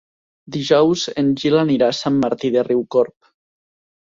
[0.53, 3.31] Dijous en Gil anirà a Sant Martí de Riucorb.